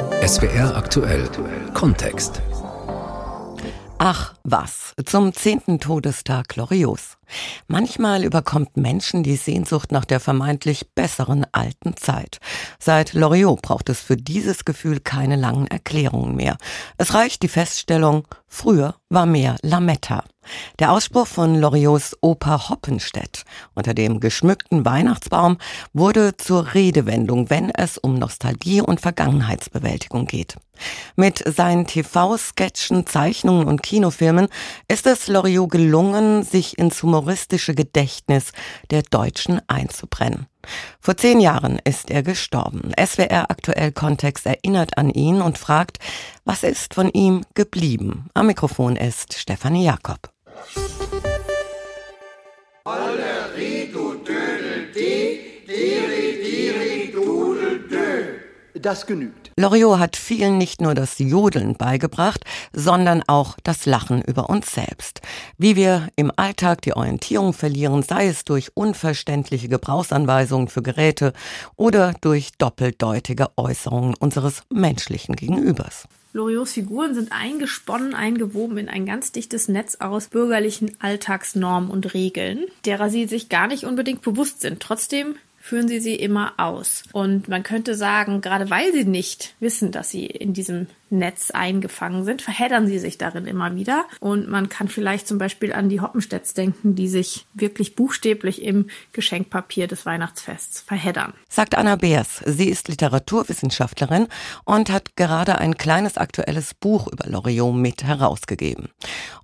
SWR 0.00 0.74
aktuell 0.76 1.28
Kontext. 1.74 2.40
Ach 3.98 4.34
was, 4.44 4.94
zum 5.04 5.34
zehnten 5.34 5.78
Todestag 5.78 6.56
Loriots. 6.56 7.18
Manchmal 7.68 8.24
überkommt 8.24 8.78
Menschen 8.78 9.22
die 9.22 9.36
Sehnsucht 9.36 9.92
nach 9.92 10.06
der 10.06 10.18
vermeintlich 10.18 10.94
besseren 10.94 11.44
alten 11.52 11.98
Zeit. 11.98 12.38
Seit 12.78 13.12
Loriot 13.12 13.60
braucht 13.60 13.90
es 13.90 14.00
für 14.00 14.16
dieses 14.16 14.64
Gefühl 14.64 15.00
keine 15.00 15.36
langen 15.36 15.66
Erklärungen 15.66 16.34
mehr. 16.34 16.56
Es 16.96 17.12
reicht 17.12 17.42
die 17.42 17.48
Feststellung, 17.48 18.26
früher 18.46 18.94
war 19.10 19.26
mehr 19.26 19.56
Lametta. 19.60 20.24
Der 20.78 20.92
Ausspruch 20.92 21.26
von 21.26 21.54
Loriots 21.54 22.16
Oper 22.20 22.68
Hoppenstedt 22.68 23.44
unter 23.74 23.94
dem 23.94 24.20
geschmückten 24.20 24.84
Weihnachtsbaum 24.84 25.58
wurde 25.92 26.36
zur 26.36 26.74
Redewendung, 26.74 27.50
wenn 27.50 27.70
es 27.70 27.98
um 27.98 28.18
Nostalgie 28.18 28.80
und 28.80 29.00
Vergangenheitsbewältigung 29.00 30.26
geht. 30.26 30.56
Mit 31.16 31.42
seinen 31.46 31.86
TV-Sketchen, 31.86 33.06
Zeichnungen 33.06 33.66
und 33.66 33.82
Kinofilmen 33.82 34.48
ist 34.88 35.06
es 35.06 35.28
Loriot 35.28 35.70
gelungen, 35.70 36.42
sich 36.42 36.78
ins 36.78 37.02
humoristische 37.02 37.74
Gedächtnis 37.74 38.52
der 38.90 39.02
Deutschen 39.02 39.60
einzubrennen. 39.68 40.46
Vor 41.00 41.16
zehn 41.16 41.40
Jahren 41.40 41.78
ist 41.84 42.10
er 42.10 42.22
gestorben. 42.22 42.92
SWR 42.98 43.50
aktuell 43.50 43.92
Kontext 43.92 44.46
erinnert 44.46 44.98
an 44.98 45.10
ihn 45.10 45.40
und 45.40 45.58
fragt, 45.58 45.98
was 46.44 46.62
ist 46.62 46.94
von 46.94 47.08
ihm 47.10 47.42
geblieben? 47.54 48.28
Am 48.34 48.46
Mikrofon 48.46 48.96
ist 48.96 49.34
Stefanie 49.34 49.84
Jakob. 49.84 50.30
Das 58.82 59.06
genügt. 59.06 59.52
Loriot 59.56 59.98
hat 59.98 60.16
vielen 60.16 60.56
nicht 60.56 60.80
nur 60.80 60.94
das 60.94 61.18
Jodeln 61.18 61.74
beigebracht, 61.74 62.44
sondern 62.72 63.22
auch 63.26 63.56
das 63.62 63.84
Lachen 63.84 64.22
über 64.22 64.48
uns 64.48 64.72
selbst. 64.72 65.20
Wie 65.58 65.76
wir 65.76 66.08
im 66.16 66.32
Alltag 66.34 66.82
die 66.82 66.94
Orientierung 66.94 67.52
verlieren, 67.52 68.02
sei 68.02 68.26
es 68.28 68.44
durch 68.44 68.70
unverständliche 68.74 69.68
Gebrauchsanweisungen 69.68 70.68
für 70.68 70.82
Geräte 70.82 71.34
oder 71.76 72.14
durch 72.20 72.52
doppeldeutige 72.58 73.48
Äußerungen 73.56 74.14
unseres 74.14 74.62
menschlichen 74.70 75.36
Gegenübers. 75.36 76.08
Loriots 76.32 76.72
Figuren 76.72 77.14
sind 77.14 77.32
eingesponnen, 77.32 78.14
eingewoben 78.14 78.78
in 78.78 78.88
ein 78.88 79.04
ganz 79.04 79.32
dichtes 79.32 79.68
Netz 79.68 79.96
aus 79.96 80.28
bürgerlichen 80.28 80.96
Alltagsnormen 81.00 81.90
und 81.90 82.14
Regeln, 82.14 82.66
derer 82.84 83.10
sie 83.10 83.26
sich 83.26 83.48
gar 83.48 83.66
nicht 83.66 83.84
unbedingt 83.84 84.22
bewusst 84.22 84.60
sind. 84.60 84.80
Trotzdem 84.80 85.34
führen 85.60 85.88
sie 85.88 86.00
sie 86.00 86.14
immer 86.14 86.54
aus. 86.56 87.04
Und 87.12 87.48
man 87.48 87.62
könnte 87.62 87.94
sagen, 87.94 88.40
gerade 88.40 88.70
weil 88.70 88.92
sie 88.92 89.04
nicht 89.04 89.54
wissen, 89.60 89.92
dass 89.92 90.10
sie 90.10 90.26
in 90.26 90.52
diesem 90.54 90.88
Netz 91.10 91.50
eingefangen 91.50 92.24
sind, 92.24 92.40
verheddern 92.40 92.86
sie 92.86 92.98
sich 92.98 93.18
darin 93.18 93.46
immer 93.46 93.74
wieder. 93.74 94.04
Und 94.20 94.48
man 94.48 94.68
kann 94.68 94.88
vielleicht 94.88 95.26
zum 95.26 95.38
Beispiel 95.38 95.72
an 95.72 95.88
die 95.88 96.00
Hoppenstedts 96.00 96.54
denken, 96.54 96.94
die 96.94 97.08
sich 97.08 97.46
wirklich 97.52 97.96
buchstäblich 97.96 98.62
im 98.62 98.86
Geschenkpapier 99.12 99.88
des 99.88 100.06
Weihnachtsfests 100.06 100.80
verheddern. 100.80 101.34
Sagt 101.48 101.76
Anna 101.76 101.96
Beers. 101.96 102.42
Sie 102.46 102.68
ist 102.68 102.88
Literaturwissenschaftlerin 102.88 104.28
und 104.64 104.90
hat 104.90 105.16
gerade 105.16 105.58
ein 105.58 105.76
kleines 105.76 106.16
aktuelles 106.16 106.74
Buch 106.74 107.08
über 107.08 107.28
Loriot 107.28 107.74
mit 107.74 108.04
herausgegeben. 108.04 108.88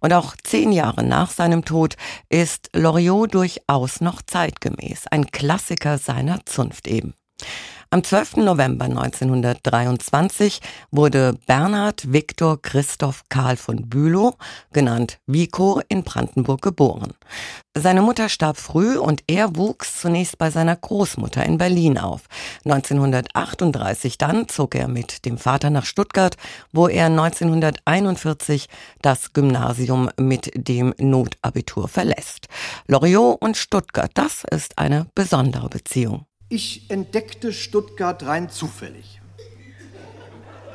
Und 0.01 0.12
auch 0.12 0.34
zehn 0.42 0.73
Jahre 0.73 1.03
nach 1.03 1.30
seinem 1.30 1.64
Tod 1.64 1.97
ist 2.28 2.70
Loriot 2.75 3.34
durchaus 3.34 4.01
noch 4.01 4.23
zeitgemäß, 4.23 5.06
ein 5.08 5.27
Klassiker 5.30 5.98
seiner 6.07 6.45
Zunft 6.47 6.87
eben. 6.89 7.15
Am 7.91 8.03
12. 8.03 8.39
November 8.39 8.87
1923 8.87 10.61
wurde 10.91 11.39
Bernhard 11.47 12.12
Viktor 12.12 12.61
Christoph 12.61 13.23
Karl 13.29 13.56
von 13.56 13.89
Bülow, 13.89 14.34
genannt 14.73 15.20
Vico, 15.27 15.81
in 15.89 16.03
Brandenburg 16.03 16.62
geboren. 16.62 17.12
Seine 17.79 18.02
Mutter 18.02 18.29
starb 18.29 18.57
früh 18.57 18.98
und 18.98 19.23
er 19.29 19.55
wuchs 19.55 20.01
zunächst 20.01 20.36
bei 20.36 20.51
seiner 20.51 20.74
Großmutter 20.74 21.45
in 21.47 21.58
Berlin 21.58 21.97
auf. 21.97 22.23
1938 22.64 24.18
dann 24.18 24.48
zog 24.48 24.74
er 24.74 24.89
mit 24.89 25.24
dem 25.24 25.39
Vater 25.39 25.70
nach 25.70 25.85
Stuttgart, 25.85 26.36
wo 26.73 26.89
er 26.89 27.07
1941 27.07 28.67
das 29.01 29.33
Gymnasium 29.33 30.11
mit 30.18 30.51
dem 30.57 30.92
Notabitur 30.98 31.86
verlässt. 31.86 32.48
Loriot 32.89 33.41
und 33.41 33.57
Stuttgart, 33.57 34.11
das 34.14 34.42
ist 34.51 34.77
eine 34.77 35.07
besondere 35.14 35.68
Beziehung. 35.68 36.27
Ich 36.48 36.89
entdeckte 36.90 37.52
Stuttgart 37.52 38.24
rein 38.24 38.51
zufällig. 38.51 39.20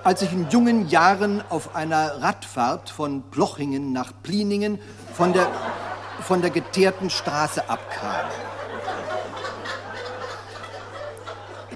Als 0.03 0.21
ich 0.21 0.33
in 0.33 0.49
jungen 0.49 0.89
Jahren 0.89 1.41
auf 1.47 1.75
einer 1.75 2.21
Radfahrt 2.21 2.89
von 2.89 3.23
Plochingen 3.31 3.93
nach 3.93 4.11
Pliningen 4.21 4.79
von 5.13 5.31
der, 5.31 5.47
von 6.19 6.41
der 6.41 6.49
geteerten 6.49 7.09
Straße 7.09 7.69
abkam. 7.69 8.25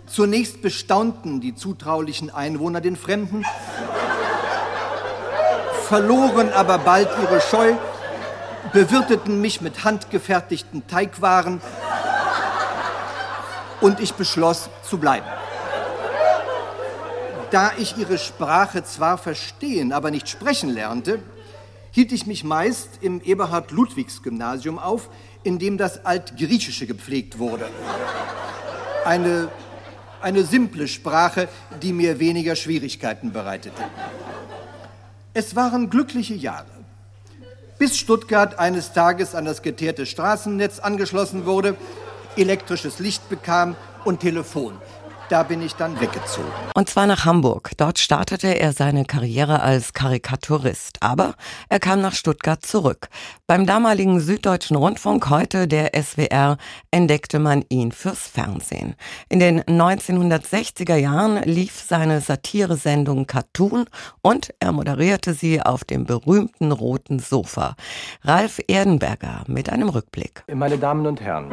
Zunächst 0.07 0.61
bestaunten 0.61 1.39
die 1.39 1.55
zutraulichen 1.55 2.29
Einwohner 2.29 2.81
den 2.81 2.97
Fremden, 2.97 3.45
verloren 5.83 6.51
aber 6.51 6.79
bald 6.79 7.07
ihre 7.21 7.39
Scheu, 7.39 7.75
bewirteten 8.73 9.39
mich 9.39 9.61
mit 9.61 9.85
handgefertigten 9.85 10.85
Teigwaren 10.87 11.61
und 13.81 13.99
ich 13.99 14.13
beschloss 14.13 14.69
zu 14.83 14.97
bleiben. 14.97 15.25
Da 17.51 17.71
ich 17.77 17.97
ihre 17.97 18.17
Sprache 18.17 18.83
zwar 18.83 19.17
verstehen, 19.17 19.93
aber 19.93 20.11
nicht 20.11 20.27
sprechen 20.27 20.69
lernte, 20.69 21.19
hielt 21.91 22.11
ich 22.11 22.25
mich 22.25 22.43
meist 22.43 22.89
im 23.01 23.21
Eberhard-Ludwigs-Gymnasium 23.21 24.79
auf, 24.79 25.09
in 25.43 25.59
dem 25.59 25.77
das 25.77 26.05
Altgriechische 26.05 26.87
gepflegt 26.87 27.39
wurde. 27.39 27.69
Eine, 29.05 29.49
eine 30.21 30.43
simple 30.43 30.87
Sprache, 30.87 31.47
die 31.81 31.93
mir 31.93 32.19
weniger 32.19 32.55
Schwierigkeiten 32.55 33.31
bereitete. 33.31 33.81
Es 35.33 35.55
waren 35.55 35.89
glückliche 35.89 36.33
Jahre, 36.33 36.65
bis 37.77 37.97
Stuttgart 37.97 38.57
eines 38.57 38.91
Tages 38.91 39.35
an 39.35 39.45
das 39.45 39.61
geteerte 39.61 40.05
Straßennetz 40.05 40.79
angeschlossen 40.79 41.45
wurde 41.45 41.77
elektrisches 42.37 42.99
Licht 42.99 43.29
bekam 43.29 43.75
und 44.03 44.19
Telefon. 44.19 44.73
Da 45.29 45.41
bin 45.41 45.61
ich 45.63 45.73
dann 45.73 45.99
weggezogen. 45.99 46.51
Und 46.75 46.87
zwar 46.87 47.07
nach 47.07 47.25
Hamburg. 47.25 47.71
Dort 47.77 47.97
startete 47.97 48.59
er 48.59 48.73
seine 48.73 49.05
Karriere 49.05 49.61
als 49.61 49.93
Karikaturist. 49.93 50.97
Aber 51.01 51.33
er 51.67 51.79
kam 51.79 51.99
nach 52.01 52.13
Stuttgart 52.13 52.63
zurück. 52.63 53.07
Beim 53.47 53.65
damaligen 53.65 54.19
Süddeutschen 54.19 54.75
Rundfunk, 54.75 55.29
heute 55.31 55.67
der 55.67 55.91
SWR, 55.99 56.57
entdeckte 56.91 57.39
man 57.39 57.65
ihn 57.69 57.91
fürs 57.91 58.27
Fernsehen. 58.27 58.95
In 59.27 59.39
den 59.39 59.63
1960er 59.63 60.95
Jahren 60.95 61.41
lief 61.43 61.83
seine 61.87 62.21
Satiresendung 62.21 63.25
Cartoon 63.25 63.85
und 64.21 64.53
er 64.59 64.73
moderierte 64.73 65.33
sie 65.33 65.59
auf 65.59 65.83
dem 65.83 66.05
berühmten 66.05 66.71
roten 66.71 67.17
Sofa. 67.17 67.75
Ralf 68.23 68.59
Erdenberger 68.67 69.43
mit 69.47 69.69
einem 69.69 69.89
Rückblick. 69.89 70.43
Meine 70.53 70.77
Damen 70.77 71.07
und 71.07 71.19
Herren. 71.19 71.51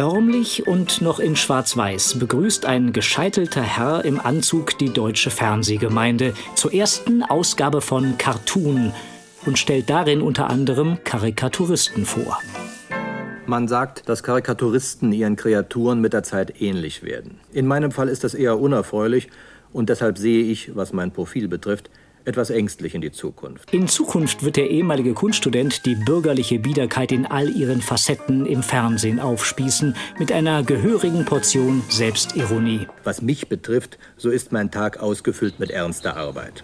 Förmlich 0.00 0.66
und 0.66 1.02
noch 1.02 1.20
in 1.20 1.36
Schwarz-Weiß 1.36 2.18
begrüßt 2.18 2.64
ein 2.64 2.94
gescheitelter 2.94 3.60
Herr 3.60 4.02
im 4.06 4.18
Anzug 4.18 4.78
die 4.78 4.90
deutsche 4.90 5.28
Fernsehgemeinde 5.28 6.32
zur 6.54 6.72
ersten 6.72 7.22
Ausgabe 7.22 7.82
von 7.82 8.16
Cartoon 8.16 8.94
und 9.44 9.58
stellt 9.58 9.90
darin 9.90 10.22
unter 10.22 10.48
anderem 10.48 11.04
Karikaturisten 11.04 12.06
vor. 12.06 12.40
Man 13.44 13.68
sagt, 13.68 14.08
dass 14.08 14.22
Karikaturisten 14.22 15.12
ihren 15.12 15.36
Kreaturen 15.36 16.00
mit 16.00 16.14
der 16.14 16.22
Zeit 16.22 16.62
ähnlich 16.62 17.02
werden. 17.02 17.38
In 17.52 17.66
meinem 17.66 17.92
Fall 17.92 18.08
ist 18.08 18.24
das 18.24 18.32
eher 18.32 18.58
unerfreulich 18.58 19.28
und 19.70 19.90
deshalb 19.90 20.16
sehe 20.16 20.44
ich, 20.44 20.74
was 20.74 20.94
mein 20.94 21.10
Profil 21.10 21.46
betrifft, 21.46 21.90
etwas 22.24 22.50
ängstlich 22.50 22.94
in 22.94 23.00
die 23.00 23.12
Zukunft. 23.12 23.72
In 23.72 23.88
Zukunft 23.88 24.44
wird 24.44 24.56
der 24.56 24.70
ehemalige 24.70 25.14
Kunststudent 25.14 25.86
die 25.86 25.94
bürgerliche 25.94 26.58
Biederkeit 26.58 27.12
in 27.12 27.26
all 27.26 27.48
ihren 27.48 27.80
Facetten 27.80 28.46
im 28.46 28.62
Fernsehen 28.62 29.20
aufspießen, 29.20 29.94
mit 30.18 30.32
einer 30.32 30.62
gehörigen 30.62 31.24
Portion 31.24 31.82
Selbstironie. 31.88 32.86
Was 33.04 33.22
mich 33.22 33.48
betrifft, 33.48 33.98
so 34.16 34.30
ist 34.30 34.52
mein 34.52 34.70
Tag 34.70 35.00
ausgefüllt 35.00 35.58
mit 35.58 35.70
ernster 35.70 36.16
Arbeit. 36.16 36.62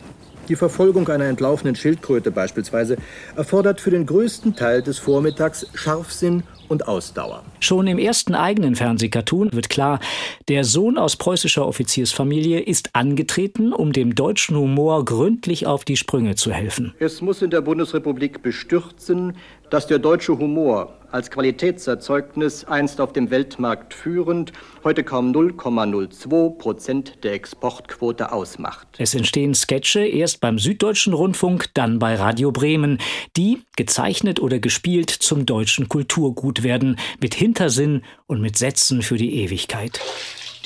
Die 0.48 0.56
Verfolgung 0.56 1.08
einer 1.08 1.24
entlaufenen 1.24 1.74
Schildkröte 1.74 2.30
beispielsweise 2.30 2.98
erfordert 3.34 3.80
für 3.80 3.90
den 3.90 4.06
größten 4.06 4.54
Teil 4.54 4.80
des 4.80 4.98
Vormittags 4.98 5.66
Scharfsinn 5.74 6.44
und 6.68 6.88
Ausdauer. 6.88 7.42
Schon 7.60 7.86
im 7.86 7.98
ersten 7.98 8.34
eigenen 8.34 8.76
Fernsehcartoon 8.76 9.52
wird 9.52 9.68
klar, 9.68 10.00
der 10.48 10.64
Sohn 10.64 10.98
aus 10.98 11.16
preußischer 11.16 11.66
Offiziersfamilie 11.66 12.60
ist 12.60 12.90
angetreten, 12.94 13.72
um 13.72 13.92
dem 13.92 14.14
deutschen 14.14 14.56
Humor 14.56 15.04
gründlich 15.04 15.66
auf 15.66 15.84
die 15.84 15.96
Sprünge 15.96 16.34
zu 16.34 16.52
helfen. 16.52 16.94
Es 16.98 17.20
muss 17.20 17.42
in 17.42 17.50
der 17.50 17.60
Bundesrepublik 17.60 18.42
bestürzen, 18.42 19.36
dass 19.70 19.86
der 19.86 19.98
deutsche 19.98 20.38
Humor 20.38 20.94
als 21.16 21.30
Qualitätserzeugnis 21.30 22.64
einst 22.64 23.00
auf 23.00 23.14
dem 23.14 23.30
Weltmarkt 23.30 23.94
führend, 23.94 24.52
heute 24.84 25.02
kaum 25.02 25.32
0,02 25.32 26.58
Prozent 26.58 27.24
der 27.24 27.32
Exportquote 27.32 28.32
ausmacht. 28.32 28.86
Es 28.98 29.14
entstehen 29.14 29.54
Sketche 29.54 30.06
erst 30.06 30.40
beim 30.40 30.58
Süddeutschen 30.58 31.14
Rundfunk, 31.14 31.70
dann 31.72 31.98
bei 31.98 32.16
Radio 32.16 32.52
Bremen, 32.52 32.98
die, 33.36 33.62
gezeichnet 33.76 34.40
oder 34.40 34.58
gespielt, 34.58 35.08
zum 35.08 35.46
deutschen 35.46 35.88
Kulturgut 35.88 36.62
werden, 36.62 36.98
mit 37.20 37.34
Hintersinn 37.34 38.02
und 38.26 38.42
mit 38.42 38.58
Sätzen 38.58 39.00
für 39.00 39.16
die 39.16 39.42
Ewigkeit. 39.42 39.98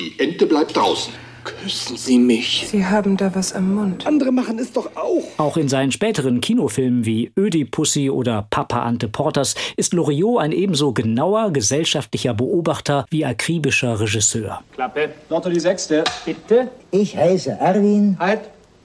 Die 0.00 0.18
Ente 0.18 0.46
bleibt 0.46 0.76
draußen. 0.76 1.12
Küssen 1.62 1.96
Sie 1.96 2.18
mich. 2.18 2.66
Sie 2.70 2.84
haben 2.86 3.16
da 3.16 3.34
was 3.34 3.52
am 3.52 3.74
Mund. 3.74 4.06
Andere 4.06 4.32
machen 4.32 4.58
es 4.58 4.72
doch 4.72 4.96
auch. 4.96 5.24
Auch 5.38 5.56
in 5.56 5.68
seinen 5.68 5.92
späteren 5.92 6.40
Kinofilmen 6.40 7.04
wie 7.04 7.32
Ödipussy 7.36 8.10
oder 8.10 8.46
Papa 8.50 8.82
Ante 8.82 9.08
Porters 9.08 9.54
ist 9.76 9.92
Loriot 9.92 10.40
ein 10.40 10.52
ebenso 10.52 10.92
genauer 10.92 11.52
gesellschaftlicher 11.52 12.34
Beobachter 12.34 13.04
wie 13.10 13.24
akribischer 13.24 14.00
Regisseur. 14.00 14.62
Klappe. 14.74 15.10
Lotto 15.28 15.50
die 15.50 15.60
Sechste. 15.60 16.04
Bitte. 16.24 16.68
Ich 16.90 17.16
heiße 17.16 17.50
Erwin. 17.60 18.16
Halt. 18.18 18.40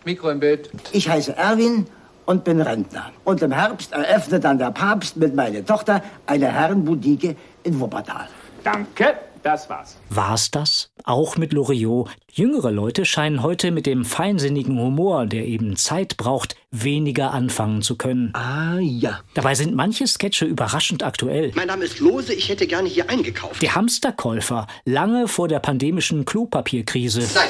Mikro 0.05 0.29
im 0.29 0.39
Bild. 0.39 0.69
Ich 0.91 1.09
heiße 1.09 1.35
Erwin 1.35 1.87
und 2.25 2.43
bin 2.43 2.61
Rentner. 2.61 3.11
Und 3.23 3.41
im 3.41 3.51
Herbst 3.51 3.91
eröffnet 3.91 4.43
dann 4.43 4.57
der 4.57 4.71
Papst 4.71 5.17
mit 5.17 5.35
meiner 5.35 5.65
Tochter 5.65 6.03
eine 6.25 6.51
Herrenboutique 6.51 7.35
in 7.63 7.79
Wuppertal. 7.79 8.27
Danke. 8.63 9.15
Das 9.45 9.69
war's. 9.69 9.95
War's 10.09 10.49
das? 10.49 10.89
Auch 11.03 11.37
mit 11.37 11.53
Loriot. 11.53 12.09
Jüngere 12.33 12.71
Leute 12.71 13.05
scheinen 13.05 13.43
heute 13.43 13.69
mit 13.69 13.85
dem 13.85 14.03
feinsinnigen 14.03 14.79
Humor, 14.79 15.27
der 15.27 15.45
eben 15.45 15.75
Zeit 15.75 16.17
braucht, 16.17 16.55
weniger 16.71 17.29
anfangen 17.29 17.83
zu 17.83 17.95
können. 17.95 18.33
Ah, 18.33 18.79
ja. 18.79 19.21
Dabei 19.35 19.53
sind 19.53 19.75
manche 19.75 20.07
Sketche 20.07 20.45
überraschend 20.45 21.03
aktuell. 21.03 21.51
Mein 21.53 21.67
Name 21.67 21.85
ist 21.85 21.99
Lose, 21.99 22.33
ich 22.33 22.49
hätte 22.49 22.65
gerne 22.65 22.89
hier 22.89 23.07
eingekauft. 23.07 23.61
Der 23.61 23.75
Hamsterkäufer, 23.75 24.65
lange 24.83 25.27
vor 25.27 25.47
der 25.47 25.59
pandemischen 25.59 26.25
Klopapierkrise. 26.25 27.29
Nein, 27.35 27.49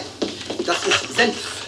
das 0.65 0.85
ist 0.85 1.15
Senf. 1.15 1.65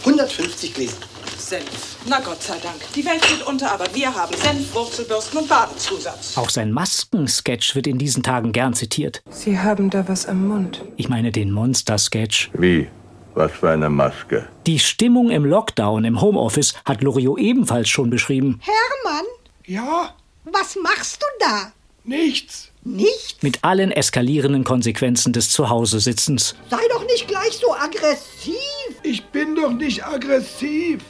150 0.00 0.74
Gläser. 0.74 1.07
Senf. 1.48 1.96
Na 2.06 2.20
Gott 2.20 2.42
sei 2.42 2.58
Dank. 2.62 2.76
Die 2.94 3.04
Welt 3.06 3.22
geht 3.22 3.46
unter, 3.46 3.72
aber 3.72 3.86
wir 3.94 4.14
haben 4.14 4.36
Senf, 4.36 4.74
Wurzelbürsten 4.74 5.38
und 5.38 5.48
Badezusatz. 5.48 6.36
Auch 6.36 6.50
sein 6.50 6.72
Maskensketch 6.72 7.74
wird 7.74 7.86
in 7.86 7.96
diesen 7.96 8.22
Tagen 8.22 8.52
gern 8.52 8.74
zitiert. 8.74 9.22
Sie 9.30 9.58
haben 9.58 9.88
da 9.88 10.06
was 10.06 10.26
am 10.26 10.46
Mund. 10.46 10.84
Ich 10.96 11.08
meine 11.08 11.32
den 11.32 11.50
Monster-Sketch. 11.50 12.50
Wie? 12.52 12.88
Was 13.34 13.52
für 13.52 13.70
eine 13.70 13.88
Maske? 13.88 14.46
Die 14.66 14.78
Stimmung 14.78 15.30
im 15.30 15.46
Lockdown 15.46 16.04
im 16.04 16.20
Homeoffice 16.20 16.74
hat 16.84 17.02
Loriot 17.02 17.38
ebenfalls 17.38 17.88
schon 17.88 18.10
beschrieben. 18.10 18.60
Hermann? 18.60 19.24
Ja? 19.64 20.14
Was 20.44 20.76
machst 20.76 21.22
du 21.22 21.26
da? 21.40 21.72
Nichts. 22.04 22.68
Nichts? 22.84 23.42
Mit 23.42 23.64
allen 23.64 23.90
eskalierenden 23.90 24.64
Konsequenzen 24.64 25.32
des 25.32 25.50
Zuhause-Sitzens. 25.50 26.56
Sei 26.68 26.78
doch 26.90 27.06
nicht 27.06 27.26
gleich 27.26 27.52
so 27.52 27.74
aggressiv. 27.74 28.54
Ich 29.02 29.24
bin 29.26 29.54
doch 29.54 29.72
nicht 29.72 30.04
aggressiv. 30.04 31.00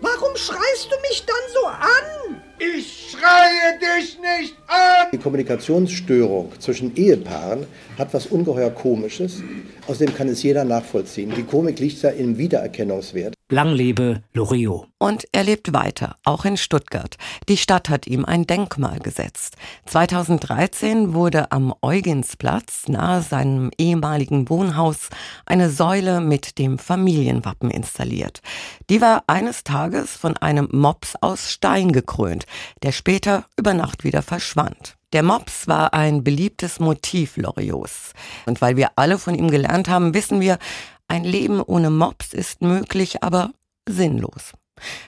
Warum 0.00 0.36
schreist 0.36 0.88
du 0.90 0.96
mich 1.08 1.24
dann 1.26 1.36
so 1.52 1.66
an? 1.66 2.42
Ich 2.60 3.10
schreie 3.10 3.78
dich 3.78 4.18
nicht 4.20 4.54
an! 4.66 5.08
Die 5.12 5.18
Kommunikationsstörung 5.18 6.52
zwischen 6.58 6.96
Ehepaaren 6.96 7.66
hat 7.96 8.14
was 8.14 8.26
ungeheuer 8.26 8.70
Komisches. 8.70 9.42
Außerdem 9.86 10.14
kann 10.14 10.28
es 10.28 10.42
jeder 10.42 10.64
nachvollziehen. 10.64 11.32
Die 11.36 11.42
Komik 11.42 11.78
liegt 11.78 12.02
ja 12.02 12.10
im 12.10 12.38
Wiedererkennungswert. 12.38 13.37
Lang 13.50 13.72
lebe 13.72 14.22
Loriot. 14.34 14.88
Und 14.98 15.24
er 15.32 15.42
lebt 15.42 15.72
weiter, 15.72 16.16
auch 16.22 16.44
in 16.44 16.58
Stuttgart. 16.58 17.16
Die 17.48 17.56
Stadt 17.56 17.88
hat 17.88 18.06
ihm 18.06 18.26
ein 18.26 18.46
Denkmal 18.46 18.98
gesetzt. 18.98 19.56
2013 19.86 21.14
wurde 21.14 21.50
am 21.50 21.74
Eugensplatz 21.80 22.88
nahe 22.88 23.22
seinem 23.22 23.70
ehemaligen 23.78 24.50
Wohnhaus 24.50 25.08
eine 25.46 25.70
Säule 25.70 26.20
mit 26.20 26.58
dem 26.58 26.78
Familienwappen 26.78 27.70
installiert. 27.70 28.42
Die 28.90 29.00
war 29.00 29.24
eines 29.28 29.64
Tages 29.64 30.14
von 30.14 30.36
einem 30.36 30.68
Mops 30.70 31.14
aus 31.22 31.50
Stein 31.50 31.92
gekrönt, 31.92 32.44
der 32.82 32.92
später 32.92 33.46
über 33.56 33.72
Nacht 33.72 34.04
wieder 34.04 34.20
verschwand. 34.20 34.98
Der 35.14 35.22
Mops 35.22 35.66
war 35.66 35.94
ein 35.94 36.22
beliebtes 36.22 36.80
Motiv 36.80 37.38
Loriots. 37.38 38.12
Und 38.44 38.60
weil 38.60 38.76
wir 38.76 38.90
alle 38.96 39.16
von 39.18 39.34
ihm 39.34 39.50
gelernt 39.50 39.88
haben, 39.88 40.12
wissen 40.12 40.40
wir, 40.42 40.58
ein 41.08 41.24
Leben 41.24 41.60
ohne 41.62 41.90
Mops 41.90 42.32
ist 42.32 42.62
möglich, 42.62 43.22
aber 43.22 43.52
sinnlos. 43.88 44.52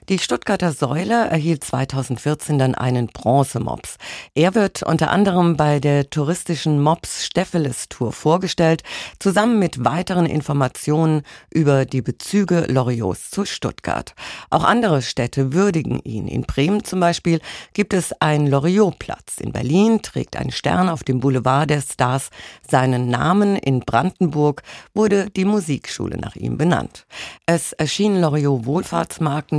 Die 0.09 0.19
Stuttgarter 0.19 0.73
Säule 0.73 1.29
erhielt 1.29 1.65
2014 1.65 2.59
dann 2.59 2.75
einen 2.75 3.07
Bronzemops. 3.07 3.97
Er 4.35 4.55
wird 4.55 4.83
unter 4.83 5.11
anderem 5.11 5.57
bei 5.57 5.81
der 5.81 6.11
touristischen 6.11 6.81
Mops 6.83 7.25
Steffeles 7.25 7.89
Tour 7.89 8.13
vorgestellt, 8.13 8.83
zusammen 9.19 9.59
mit 9.59 9.85
weiteren 9.85 10.27
Informationen 10.27 11.23
über 11.51 11.85
die 11.85 12.03
Bezüge 12.03 12.67
Loriots 12.69 13.31
zu 13.31 13.45
Stuttgart. 13.45 14.15
Auch 14.51 14.65
andere 14.65 15.03
Städte 15.03 15.53
würdigen 15.53 16.01
ihn. 16.01 16.29
In 16.29 16.43
Bremen 16.43 16.85
zum 16.85 17.01
Beispiel 17.01 17.41
gibt 17.73 17.95
es 17.95 18.13
einen 18.21 18.47
Loriot-Platz. 18.47 19.39
In 19.41 19.53
Berlin 19.53 20.03
trägt 20.03 20.37
ein 20.37 20.51
Stern 20.51 20.89
auf 20.89 21.03
dem 21.03 21.21
Boulevard 21.21 21.71
der 21.71 21.81
Stars 21.81 22.31
seinen 22.69 23.09
Namen. 23.09 23.57
In 23.57 23.81
Brandenburg 23.81 24.63
wurde 24.95 25.31
die 25.31 25.45
Musikschule 25.45 26.19
nach 26.19 26.37
ihm 26.37 26.59
benannt. 26.59 27.07
Es 27.47 27.73
erschienen 27.73 28.21
Loriot 28.21 28.51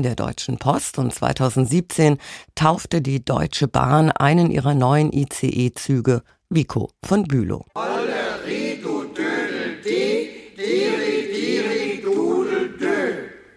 Der 0.03 0.15
Deutschen 0.15 0.57
Post 0.57 0.98
und 0.98 1.13
2017 1.13 2.18
taufte 2.56 3.01
die 3.01 3.24
Deutsche 3.24 3.68
Bahn 3.68 4.09
einen 4.12 4.50
ihrer 4.50 4.74
neuen 4.74 5.12
ICE-Züge 5.13 6.24
Vico 6.50 6.89
von 7.03 7.24
Bülow. 7.24 7.65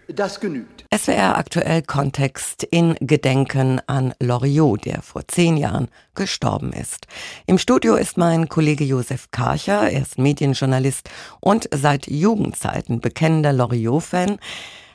Das 0.07 0.39
genügt. 0.39 0.85
SWR 0.95 1.37
aktuell 1.37 1.81
Kontext 1.81 2.63
in 2.63 2.95
Gedenken 3.01 3.81
an 3.87 4.13
Loriot, 4.21 4.85
der 4.85 5.01
vor 5.01 5.27
zehn 5.27 5.57
Jahren 5.57 5.89
gestorben 6.13 6.71
ist. 6.71 7.07
Im 7.47 7.57
Studio 7.57 7.95
ist 7.95 8.17
mein 8.17 8.47
Kollege 8.47 8.85
Josef 8.85 9.29
Karcher, 9.31 9.89
er 9.91 10.01
ist 10.03 10.17
Medienjournalist 10.17 11.09
und 11.41 11.67
seit 11.73 12.07
Jugendzeiten 12.07 13.01
bekennender 13.01 13.51
Loriot-Fan. 13.51 14.37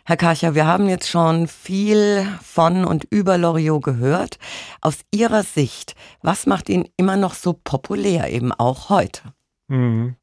Herr 0.05 0.17
Karcher, 0.17 0.55
wir 0.55 0.67
haben 0.67 0.88
jetzt 0.88 1.08
schon 1.08 1.47
viel 1.47 2.26
von 2.43 2.85
und 2.85 3.05
über 3.11 3.38
Loriot 3.38 3.82
gehört. 3.82 4.38
Aus 4.81 4.99
Ihrer 5.11 5.43
Sicht, 5.43 5.94
was 6.23 6.47
macht 6.47 6.69
ihn 6.69 6.88
immer 6.97 7.17
noch 7.17 7.35
so 7.35 7.52
populär, 7.52 8.31
eben 8.31 8.52
auch 8.52 8.88
heute? 8.88 9.35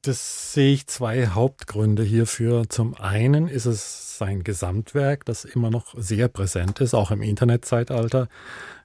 Das 0.01 0.53
sehe 0.53 0.73
ich 0.73 0.87
zwei 0.87 1.27
Hauptgründe 1.27 2.03
hierfür. 2.03 2.67
Zum 2.67 2.95
einen 2.95 3.47
ist 3.47 3.65
es 3.65 4.17
sein 4.17 4.43
Gesamtwerk, 4.43 5.23
das 5.23 5.45
immer 5.45 5.69
noch 5.69 5.93
sehr 5.95 6.27
präsent 6.27 6.81
ist, 6.81 6.93
auch 6.93 7.11
im 7.11 7.21
Internetzeitalter. 7.21 8.27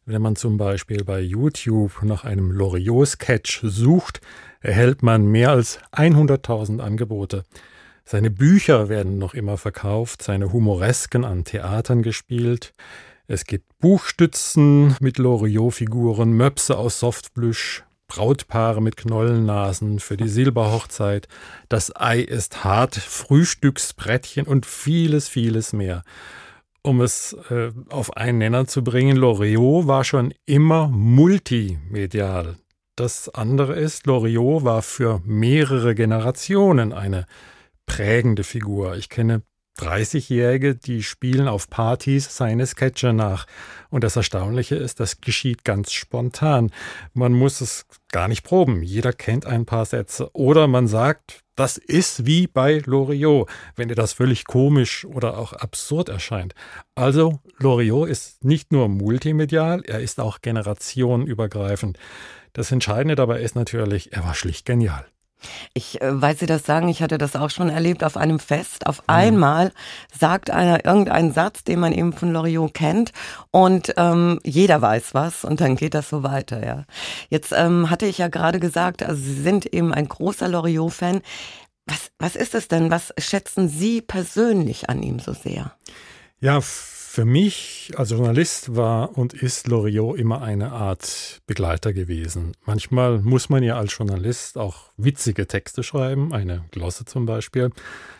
Wenn 0.04 0.22
man 0.22 0.36
zum 0.36 0.58
Beispiel 0.58 1.04
bei 1.04 1.20
YouTube 1.20 2.02
nach 2.02 2.24
einem 2.24 2.52
Loriot-Sketch 2.52 3.62
sucht, 3.64 4.20
erhält 4.60 5.02
man 5.02 5.26
mehr 5.26 5.50
als 5.50 5.80
100.000 5.92 6.80
Angebote. 6.80 7.42
Seine 8.04 8.30
Bücher 8.30 8.88
werden 8.88 9.18
noch 9.18 9.34
immer 9.34 9.56
verkauft, 9.56 10.22
seine 10.22 10.52
Humoresken 10.52 11.24
an 11.24 11.44
Theatern 11.44 12.02
gespielt. 12.02 12.74
Es 13.26 13.44
gibt 13.44 13.78
Buchstützen 13.78 14.96
mit 15.00 15.18
Loriot-Figuren, 15.18 16.32
Möpse 16.32 16.76
aus 16.76 17.00
Softplüsch, 17.00 17.84
Brautpaare 18.08 18.82
mit 18.82 18.96
Knollennasen 18.96 19.98
für 20.00 20.18
die 20.18 20.28
Silberhochzeit, 20.28 21.28
das 21.70 21.96
Ei 21.96 22.20
ist 22.20 22.62
hart, 22.62 22.94
Frühstücksbrettchen 22.96 24.46
und 24.46 24.66
vieles, 24.66 25.28
vieles 25.28 25.72
mehr. 25.72 26.02
Um 26.82 27.00
es 27.00 27.34
äh, 27.48 27.70
auf 27.88 28.16
einen 28.16 28.38
Nenner 28.38 28.66
zu 28.66 28.84
bringen, 28.84 29.16
Loriot 29.16 29.86
war 29.86 30.04
schon 30.04 30.34
immer 30.44 30.88
multimedial. 30.88 32.56
Das 32.96 33.30
andere 33.30 33.76
ist, 33.76 34.06
Loriot 34.06 34.64
war 34.64 34.82
für 34.82 35.22
mehrere 35.24 35.94
Generationen 35.94 36.92
eine 36.92 37.26
prägende 37.86 38.44
Figur. 38.44 38.96
Ich 38.96 39.08
kenne 39.08 39.42
30-Jährige, 39.78 40.74
die 40.74 41.02
spielen 41.02 41.48
auf 41.48 41.70
Partys 41.70 42.36
seine 42.36 42.66
Sketche 42.66 43.12
nach. 43.12 43.46
Und 43.88 44.04
das 44.04 44.16
Erstaunliche 44.16 44.76
ist, 44.76 45.00
das 45.00 45.20
geschieht 45.20 45.64
ganz 45.64 45.92
spontan. 45.92 46.70
Man 47.14 47.32
muss 47.32 47.60
es 47.60 47.86
gar 48.08 48.28
nicht 48.28 48.42
proben. 48.42 48.82
Jeder 48.82 49.12
kennt 49.12 49.46
ein 49.46 49.64
paar 49.64 49.86
Sätze. 49.86 50.30
Oder 50.34 50.66
man 50.66 50.88
sagt, 50.88 51.42
das 51.56 51.78
ist 51.78 52.26
wie 52.26 52.46
bei 52.46 52.82
Loriot, 52.84 53.48
wenn 53.76 53.88
dir 53.88 53.94
das 53.94 54.12
völlig 54.12 54.44
komisch 54.44 55.04
oder 55.04 55.38
auch 55.38 55.52
absurd 55.52 56.08
erscheint. 56.08 56.54
Also, 56.94 57.40
Loriot 57.58 58.08
ist 58.08 58.44
nicht 58.44 58.72
nur 58.72 58.88
multimedial, 58.88 59.82
er 59.84 60.00
ist 60.00 60.20
auch 60.20 60.40
generationenübergreifend. 60.40 61.98
Das 62.52 62.72
Entscheidende 62.72 63.16
dabei 63.16 63.40
ist 63.40 63.54
natürlich, 63.54 64.12
er 64.12 64.24
war 64.24 64.34
schlicht 64.34 64.66
genial. 64.66 65.06
Ich, 65.74 66.00
äh, 66.00 66.20
weil 66.20 66.36
Sie 66.36 66.46
das 66.46 66.64
sagen, 66.64 66.88
ich 66.88 67.02
hatte 67.02 67.18
das 67.18 67.36
auch 67.36 67.50
schon 67.50 67.68
erlebt 67.68 68.04
auf 68.04 68.16
einem 68.16 68.38
Fest. 68.38 68.86
Auf 68.86 69.02
einmal 69.06 69.72
sagt 70.18 70.50
einer 70.50 70.84
irgendeinen 70.84 71.32
Satz, 71.32 71.64
den 71.64 71.80
man 71.80 71.92
eben 71.92 72.12
von 72.12 72.32
Loriot 72.32 72.74
kennt 72.74 73.12
und 73.50 73.94
ähm, 73.96 74.38
jeder 74.44 74.80
weiß 74.80 75.14
was 75.14 75.44
und 75.44 75.60
dann 75.60 75.76
geht 75.76 75.94
das 75.94 76.08
so 76.08 76.22
weiter, 76.22 76.64
ja. 76.64 76.84
Jetzt 77.28 77.52
ähm, 77.56 77.90
hatte 77.90 78.06
ich 78.06 78.18
ja 78.18 78.28
gerade 78.28 78.60
gesagt, 78.60 79.02
also 79.02 79.20
Sie 79.20 79.40
sind 79.40 79.66
eben 79.66 79.92
ein 79.92 80.08
großer 80.08 80.48
Loriot-Fan. 80.48 81.22
Was, 81.86 82.10
was 82.18 82.36
ist 82.36 82.54
es 82.54 82.68
denn? 82.68 82.90
Was 82.90 83.12
schätzen 83.18 83.68
Sie 83.68 84.00
persönlich 84.00 84.88
an 84.88 85.02
ihm 85.02 85.18
so 85.18 85.32
sehr? 85.32 85.72
Ja, 86.40 86.60
für 87.12 87.26
mich 87.26 87.92
als 87.96 88.08
Journalist 88.08 88.74
war 88.74 89.18
und 89.18 89.34
ist 89.34 89.68
Loriot 89.68 90.18
immer 90.18 90.40
eine 90.40 90.72
Art 90.72 91.42
Begleiter 91.46 91.92
gewesen. 91.92 92.52
Manchmal 92.64 93.18
muss 93.18 93.50
man 93.50 93.62
ja 93.62 93.76
als 93.76 93.94
Journalist 93.94 94.56
auch 94.56 94.88
witzige 94.96 95.46
Texte 95.46 95.82
schreiben, 95.82 96.32
eine 96.32 96.64
Glosse 96.70 97.04
zum 97.04 97.26
Beispiel. 97.26 97.68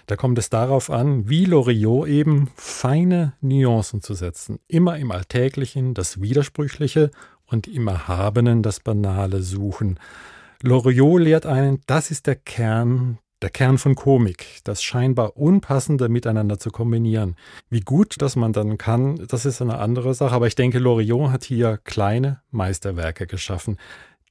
Da 0.05 0.17
kommt 0.17 0.37
es 0.37 0.51
darauf 0.51 0.91
an, 0.91 1.27
wie 1.27 1.47
Loriot 1.47 2.07
eben 2.07 2.51
feine 2.55 3.33
Nuancen 3.41 4.03
zu 4.03 4.13
setzen. 4.13 4.59
Immer 4.69 4.99
im 4.99 5.11
Alltäglichen 5.11 5.95
das 5.95 6.21
Widersprüchliche 6.21 7.11
und 7.47 7.69
im 7.69 7.89
Erhabenen 7.89 8.63
das 8.63 8.81
Banale 8.81 9.43
suchen. 9.43 9.99
Loriot 10.61 11.23
lehrt 11.23 11.47
einen, 11.47 11.81
das 11.87 12.11
ist 12.11 12.27
der 12.27 12.37
Kern 12.37 13.17
der 13.43 13.51
Kern 13.51 13.79
von 13.79 13.95
Komik, 13.95 14.61
das 14.65 14.83
scheinbar 14.83 15.37
Unpassende 15.37 16.09
miteinander 16.09 16.59
zu 16.59 16.71
kombinieren. 16.71 17.37
Wie 17.69 17.81
gut 17.81 18.17
das 18.23 18.37
man 18.37 18.53
dann 18.53 18.79
kann, 18.79 19.27
das 19.29 19.45
ist 19.45 19.61
eine 19.61 19.79
andere 19.79 20.15
Sache, 20.15 20.35
aber 20.35 20.47
ich 20.47 20.55
denke, 20.55 20.79
Loriot 20.79 21.31
hat 21.31 21.45
hier 21.45 21.79
kleine 21.85 22.41
Meisterwerke 22.51 23.27
geschaffen. 23.27 23.79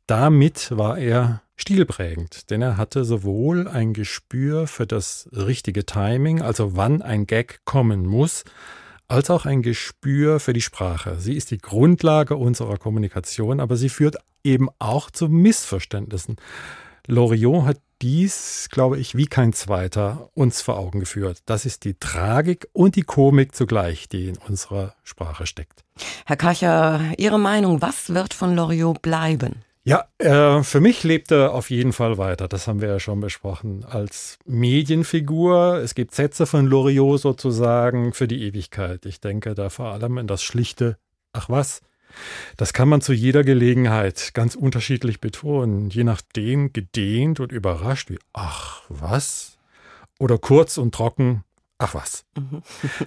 Damit 0.07 0.71
war 0.75 0.97
er 0.97 1.41
stilprägend, 1.55 2.49
denn 2.49 2.61
er 2.61 2.77
hatte 2.77 3.05
sowohl 3.05 3.67
ein 3.67 3.93
Gespür 3.93 4.67
für 4.67 4.87
das 4.87 5.29
richtige 5.31 5.85
Timing, 5.85 6.41
also 6.41 6.75
wann 6.75 7.01
ein 7.01 7.27
Gag 7.27 7.59
kommen 7.65 8.05
muss, 8.05 8.43
als 9.07 9.29
auch 9.29 9.45
ein 9.45 9.61
Gespür 9.61 10.39
für 10.39 10.53
die 10.53 10.61
Sprache. 10.61 11.17
Sie 11.19 11.35
ist 11.35 11.51
die 11.51 11.57
Grundlage 11.57 12.37
unserer 12.37 12.77
Kommunikation, 12.77 13.59
aber 13.59 13.75
sie 13.75 13.89
führt 13.89 14.15
eben 14.43 14.69
auch 14.79 15.11
zu 15.11 15.27
Missverständnissen. 15.27 16.37
Loriot 17.07 17.65
hat 17.65 17.77
dies, 18.01 18.69
glaube 18.71 18.97
ich, 18.97 19.15
wie 19.15 19.27
kein 19.27 19.53
zweiter 19.53 20.29
uns 20.33 20.61
vor 20.61 20.77
Augen 20.77 20.99
geführt. 20.99 21.39
Das 21.45 21.65
ist 21.65 21.83
die 21.83 21.93
Tragik 21.93 22.67
und 22.73 22.95
die 22.95 23.03
Komik 23.03 23.55
zugleich, 23.55 24.09
die 24.09 24.29
in 24.29 24.37
unserer 24.47 24.95
Sprache 25.03 25.45
steckt. 25.45 25.83
Herr 26.25 26.37
Kacher, 26.37 27.01
Ihre 27.17 27.39
Meinung, 27.39 27.81
was 27.81 28.13
wird 28.13 28.33
von 28.33 28.55
Loriot 28.55 29.01
bleiben? 29.01 29.63
Ja, 29.83 30.05
äh, 30.19 30.61
für 30.61 30.79
mich 30.79 31.03
lebt 31.03 31.31
er 31.31 31.53
auf 31.53 31.71
jeden 31.71 31.91
Fall 31.91 32.19
weiter. 32.19 32.47
Das 32.47 32.67
haben 32.67 32.81
wir 32.81 32.87
ja 32.87 32.99
schon 32.99 33.19
besprochen. 33.19 33.83
Als 33.83 34.37
Medienfigur. 34.45 35.77
Es 35.77 35.95
gibt 35.95 36.13
Sätze 36.13 36.45
von 36.45 36.67
Loriot 36.67 37.21
sozusagen 37.21 38.13
für 38.13 38.27
die 38.27 38.43
Ewigkeit. 38.43 39.05
Ich 39.07 39.21
denke 39.21 39.55
da 39.55 39.69
vor 39.69 39.87
allem 39.87 40.19
in 40.19 40.27
das 40.27 40.43
schlichte 40.43 40.97
Ach 41.33 41.49
was, 41.49 41.81
das 42.57 42.73
kann 42.73 42.89
man 42.89 43.01
zu 43.01 43.13
jeder 43.13 43.43
Gelegenheit 43.43 44.31
ganz 44.33 44.55
unterschiedlich 44.55 45.21
betonen, 45.21 45.89
je 45.89 46.03
nachdem 46.03 46.73
gedehnt 46.73 47.39
und 47.39 47.51
überrascht 47.51 48.09
wie 48.09 48.19
ach 48.33 48.83
was 48.89 49.57
oder 50.19 50.37
kurz 50.37 50.77
und 50.77 50.93
trocken 50.93 51.43
ach 51.77 51.95
was. 51.95 52.25
Mhm. 52.37 52.61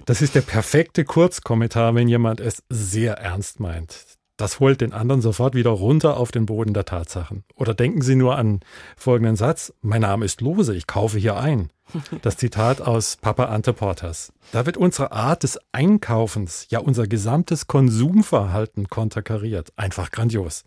Das 0.05 0.21
ist 0.21 0.35
der 0.35 0.41
perfekte 0.41 1.05
Kurzkommentar, 1.05 1.95
wenn 1.95 2.07
jemand 2.07 2.39
es 2.39 2.63
sehr 2.69 3.13
ernst 3.13 3.59
meint. 3.59 4.05
Das 4.37 4.59
holt 4.59 4.81
den 4.81 4.91
anderen 4.91 5.21
sofort 5.21 5.55
wieder 5.55 5.69
runter 5.69 6.17
auf 6.17 6.31
den 6.31 6.45
Boden 6.45 6.73
der 6.73 6.83
Tatsachen. 6.83 7.45
Oder 7.55 7.73
denken 7.73 8.01
Sie 8.01 8.15
nur 8.15 8.37
an 8.37 8.59
folgenden 8.97 9.37
Satz. 9.37 9.73
Mein 9.81 10.01
Name 10.01 10.25
ist 10.25 10.41
Lose, 10.41 10.75
ich 10.75 10.87
kaufe 10.87 11.17
hier 11.17 11.37
ein. 11.37 11.69
Das 12.23 12.35
Zitat 12.37 12.81
aus 12.81 13.17
Papa 13.17 13.45
Ante 13.45 13.71
Portas. 13.71 14.33
Da 14.51 14.65
wird 14.65 14.75
unsere 14.75 15.11
Art 15.11 15.43
des 15.43 15.59
Einkaufens, 15.71 16.67
ja 16.69 16.79
unser 16.79 17.07
gesamtes 17.07 17.67
Konsumverhalten 17.67 18.89
konterkariert. 18.89 19.71
Einfach 19.75 20.11
grandios. 20.11 20.65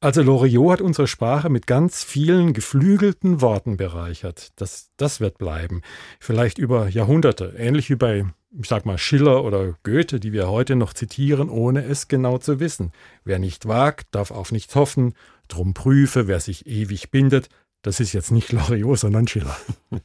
Also 0.00 0.22
Loriot 0.22 0.72
hat 0.72 0.80
unsere 0.80 1.06
Sprache 1.06 1.48
mit 1.48 1.66
ganz 1.66 2.04
vielen 2.04 2.52
geflügelten 2.52 3.40
Worten 3.40 3.76
bereichert. 3.76 4.48
Das, 4.56 4.90
das 4.96 5.20
wird 5.20 5.38
bleiben. 5.38 5.82
Vielleicht 6.18 6.58
über 6.58 6.88
Jahrhunderte. 6.88 7.54
Ähnlich 7.56 7.88
wie 7.90 7.96
bei 7.96 8.26
ich 8.58 8.68
sag 8.68 8.84
mal, 8.84 8.98
Schiller 8.98 9.44
oder 9.44 9.74
Goethe, 9.82 10.18
die 10.18 10.32
wir 10.32 10.48
heute 10.48 10.76
noch 10.76 10.92
zitieren, 10.92 11.48
ohne 11.48 11.84
es 11.84 12.08
genau 12.08 12.38
zu 12.38 12.60
wissen. 12.60 12.92
Wer 13.24 13.38
nicht 13.38 13.66
wagt, 13.66 14.08
darf 14.14 14.30
auf 14.30 14.52
nichts 14.52 14.74
hoffen, 14.74 15.14
drum 15.48 15.74
prüfe, 15.74 16.26
wer 16.26 16.40
sich 16.40 16.66
ewig 16.66 17.10
bindet. 17.10 17.48
Das 17.82 18.00
ist 18.00 18.12
jetzt 18.12 18.30
nicht 18.30 18.52
Loriot, 18.52 18.98
sondern 18.98 19.28
Schiller. 19.28 19.56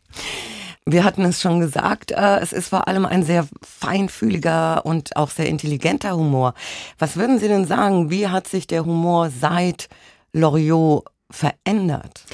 Wir 0.87 1.03
hatten 1.03 1.23
es 1.25 1.41
schon 1.41 1.59
gesagt, 1.59 2.11
äh, 2.11 2.37
es 2.41 2.53
ist 2.53 2.69
vor 2.69 2.87
allem 2.87 3.07
ein 3.07 3.23
sehr 3.23 3.47
feinfühliger 3.63 4.85
und 4.85 5.15
auch 5.15 5.31
sehr 5.31 5.47
intelligenter 5.47 6.15
Humor. 6.15 6.53
Was 6.99 7.17
würden 7.17 7.39
Sie 7.39 7.47
denn 7.47 7.65
sagen, 7.65 8.11
wie 8.11 8.27
hat 8.27 8.47
sich 8.47 8.67
der 8.67 8.85
Humor 8.85 9.31
seit 9.31 9.89
Loriot 10.31 11.05
verändert? 11.31 12.25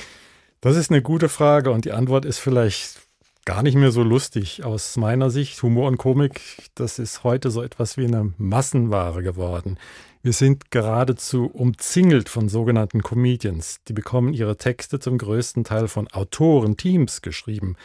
Das 0.60 0.76
ist 0.76 0.92
eine 0.92 1.02
gute 1.02 1.30
Frage 1.30 1.72
und 1.72 1.86
die 1.86 1.94
Antwort 1.94 2.26
ist 2.26 2.40
vielleicht 2.40 3.00
gar 3.46 3.64
nicht 3.64 3.76
mehr 3.76 3.92
so 3.92 4.04
lustig 4.04 4.64
aus 4.64 4.98
meiner 4.98 5.30
Sicht. 5.30 5.62
Humor 5.64 5.88
und 5.88 5.98
Komik, 5.98 6.42
das 6.76 7.00
ist 7.00 7.24
heute 7.24 7.52
so 7.52 7.62
etwas 7.62 7.98
wie 7.98 8.06
eine 8.06 8.34
Massenware 8.38 9.24
geworden. 9.24 9.78
Wir 10.24 10.34
sind 10.34 10.70
geradezu 10.70 11.48
umzingelt 11.48 12.30
von 12.30 12.48
sogenannten 12.48 13.02
Comedians. 13.02 13.80
Die 13.88 13.94
bekommen 13.94 14.34
ihre 14.34 14.58
Texte 14.58 15.00
zum 15.00 15.18
größten 15.18 15.64
Teil 15.64 15.88
von 15.88 16.08
Autoren, 16.10 16.78
Teams 16.78 17.22
geschrieben. 17.22 17.76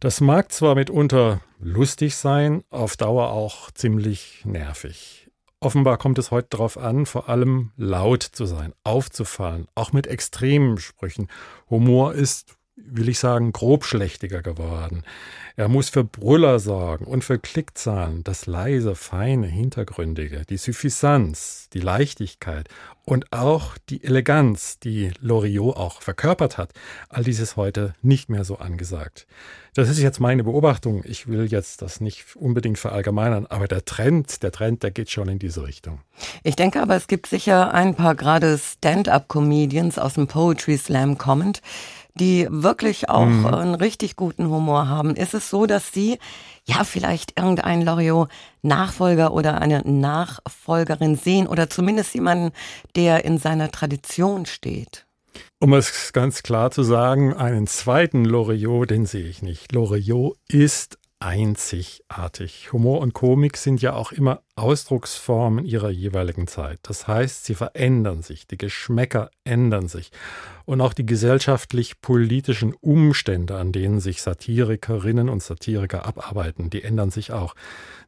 Das 0.00 0.22
mag 0.22 0.50
zwar 0.50 0.74
mitunter 0.74 1.42
lustig 1.58 2.16
sein, 2.16 2.62
auf 2.70 2.96
Dauer 2.96 3.30
auch 3.32 3.70
ziemlich 3.72 4.42
nervig. 4.46 5.28
Offenbar 5.60 5.98
kommt 5.98 6.18
es 6.18 6.30
heute 6.30 6.48
darauf 6.50 6.78
an, 6.78 7.04
vor 7.04 7.28
allem 7.28 7.72
laut 7.76 8.22
zu 8.22 8.46
sein, 8.46 8.72
aufzufallen, 8.82 9.68
auch 9.74 9.92
mit 9.92 10.06
extremen 10.06 10.78
Sprüchen. 10.78 11.28
Humor 11.68 12.14
ist 12.14 12.56
will 12.84 13.08
ich 13.08 13.18
sagen, 13.18 13.52
grobschlächtiger 13.52 14.42
geworden. 14.42 15.02
Er 15.56 15.68
muss 15.68 15.90
für 15.90 16.04
Brüller 16.04 16.58
sorgen 16.58 17.04
und 17.04 17.24
für 17.24 17.38
Klickzahlen, 17.38 18.24
das 18.24 18.46
leise, 18.46 18.94
feine, 18.94 19.46
hintergründige, 19.46 20.42
die 20.48 20.56
Suffisanz, 20.56 21.68
die 21.72 21.80
Leichtigkeit 21.80 22.68
und 23.04 23.32
auch 23.32 23.76
die 23.88 24.04
Eleganz, 24.04 24.78
die 24.78 25.12
Loriot 25.20 25.76
auch 25.76 26.00
verkörpert 26.00 26.58
hat. 26.58 26.72
All 27.08 27.24
dies 27.24 27.40
ist 27.40 27.56
heute 27.56 27.94
nicht 28.02 28.28
mehr 28.28 28.44
so 28.44 28.58
angesagt. 28.58 29.26
Das 29.74 29.88
ist 29.88 30.00
jetzt 30.00 30.18
meine 30.18 30.44
Beobachtung. 30.44 31.02
Ich 31.04 31.28
will 31.28 31.46
jetzt 31.46 31.82
das 31.82 32.00
nicht 32.00 32.36
unbedingt 32.36 32.78
verallgemeinern, 32.78 33.46
aber 33.46 33.68
der 33.68 33.84
Trend, 33.84 34.42
der 34.42 34.52
Trend, 34.52 34.82
der 34.82 34.90
geht 34.90 35.10
schon 35.10 35.28
in 35.28 35.38
diese 35.38 35.64
Richtung. 35.64 36.00
Ich 36.42 36.56
denke 36.56 36.80
aber, 36.80 36.96
es 36.96 37.06
gibt 37.06 37.26
sicher 37.26 37.72
ein 37.72 37.94
paar 37.94 38.14
gerade 38.14 38.58
Stand-up-Comedians 38.58 39.98
aus 39.98 40.14
dem 40.14 40.26
Poetry 40.26 40.76
Slam 40.76 41.18
kommend, 41.18 41.62
die 42.14 42.46
wirklich 42.50 43.08
auch 43.08 43.26
mhm. 43.26 43.46
einen 43.46 43.74
richtig 43.74 44.16
guten 44.16 44.48
Humor 44.48 44.88
haben. 44.88 45.14
Ist 45.16 45.34
es 45.34 45.50
so, 45.50 45.66
dass 45.66 45.92
Sie 45.92 46.18
ja 46.64 46.84
vielleicht 46.84 47.38
irgendeinen 47.38 47.82
Loriot-Nachfolger 47.82 49.32
oder 49.32 49.60
eine 49.60 49.82
Nachfolgerin 49.84 51.16
sehen 51.16 51.46
oder 51.46 51.70
zumindest 51.70 52.14
jemanden, 52.14 52.52
der 52.96 53.24
in 53.24 53.38
seiner 53.38 53.70
Tradition 53.70 54.46
steht? 54.46 55.06
Um 55.58 55.74
es 55.74 56.12
ganz 56.12 56.42
klar 56.42 56.70
zu 56.70 56.82
sagen, 56.82 57.34
einen 57.34 57.66
zweiten 57.66 58.24
Loriot, 58.24 58.90
den 58.90 59.06
sehe 59.06 59.26
ich 59.26 59.42
nicht. 59.42 59.72
Loriot 59.72 60.36
ist 60.48 60.98
einzigartig. 61.20 62.72
Humor 62.72 63.00
und 63.00 63.12
Komik 63.12 63.58
sind 63.58 63.82
ja 63.82 63.92
auch 63.92 64.10
immer 64.10 64.42
Ausdrucksformen 64.56 65.66
ihrer 65.66 65.90
jeweiligen 65.90 66.46
Zeit. 66.46 66.80
Das 66.82 67.06
heißt, 67.06 67.44
sie 67.44 67.54
verändern 67.54 68.22
sich, 68.22 68.46
die 68.46 68.56
Geschmäcker 68.56 69.30
ändern 69.44 69.86
sich 69.86 70.12
und 70.64 70.80
auch 70.80 70.94
die 70.94 71.04
gesellschaftlich-politischen 71.04 72.72
Umstände, 72.72 73.58
an 73.58 73.70
denen 73.70 74.00
sich 74.00 74.22
Satirikerinnen 74.22 75.28
und 75.28 75.42
Satiriker 75.42 76.06
abarbeiten, 76.06 76.70
die 76.70 76.82
ändern 76.82 77.10
sich 77.10 77.32
auch. 77.32 77.54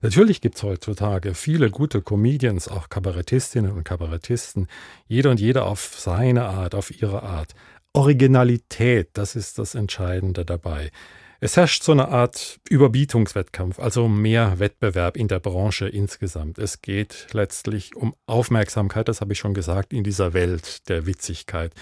Natürlich 0.00 0.40
gibt 0.40 0.56
es 0.56 0.62
heutzutage 0.62 1.34
viele 1.34 1.70
gute 1.70 2.00
Comedians, 2.00 2.66
auch 2.66 2.88
Kabarettistinnen 2.88 3.72
und 3.72 3.84
Kabarettisten, 3.84 4.68
jeder 5.06 5.30
und 5.30 5.38
jeder 5.38 5.66
auf 5.66 5.94
seine 5.98 6.46
Art, 6.46 6.74
auf 6.74 6.90
ihre 6.90 7.22
Art. 7.22 7.54
Originalität, 7.92 9.10
das 9.12 9.36
ist 9.36 9.58
das 9.58 9.74
Entscheidende 9.74 10.46
dabei. 10.46 10.90
Es 11.44 11.56
herrscht 11.56 11.82
so 11.82 11.90
eine 11.90 12.06
Art 12.06 12.60
Überbietungswettkampf, 12.70 13.80
also 13.80 14.06
mehr 14.06 14.60
Wettbewerb 14.60 15.16
in 15.16 15.26
der 15.26 15.40
Branche 15.40 15.88
insgesamt. 15.88 16.56
Es 16.60 16.82
geht 16.82 17.26
letztlich 17.32 17.96
um 17.96 18.14
Aufmerksamkeit, 18.26 19.08
das 19.08 19.20
habe 19.20 19.32
ich 19.32 19.40
schon 19.40 19.52
gesagt, 19.52 19.92
in 19.92 20.04
dieser 20.04 20.34
Welt 20.34 20.88
der 20.88 21.04
Witzigkeit. 21.04 21.74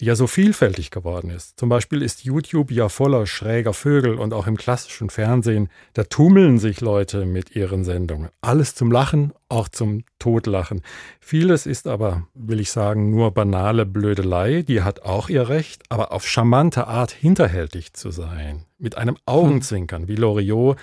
Ja 0.00 0.14
so 0.14 0.26
vielfältig 0.26 0.90
geworden 0.90 1.30
ist. 1.30 1.58
Zum 1.58 1.68
Beispiel 1.68 2.02
ist 2.02 2.24
YouTube 2.24 2.70
ja 2.70 2.88
voller 2.88 3.26
schräger 3.26 3.72
Vögel 3.72 4.14
und 4.14 4.32
auch 4.32 4.46
im 4.46 4.56
klassischen 4.56 5.10
Fernsehen, 5.10 5.68
da 5.94 6.04
tummeln 6.04 6.58
sich 6.58 6.80
Leute 6.80 7.26
mit 7.26 7.56
ihren 7.56 7.84
Sendungen. 7.84 8.30
Alles 8.40 8.74
zum 8.74 8.92
Lachen, 8.92 9.32
auch 9.48 9.68
zum 9.68 10.04
Totlachen. 10.18 10.82
Vieles 11.20 11.66
ist 11.66 11.86
aber, 11.86 12.26
will 12.34 12.60
ich 12.60 12.70
sagen, 12.70 13.10
nur 13.10 13.32
banale 13.32 13.86
Blödelei, 13.86 14.62
die 14.62 14.82
hat 14.82 15.02
auch 15.02 15.28
ihr 15.28 15.48
Recht, 15.48 15.82
aber 15.88 16.12
auf 16.12 16.26
charmante 16.26 16.86
Art 16.86 17.10
hinterhältig 17.10 17.92
zu 17.92 18.10
sein, 18.10 18.64
mit 18.78 18.96
einem 18.96 19.16
Augenzwinkern 19.26 20.06
wie 20.08 20.16
Loriot, 20.16 20.78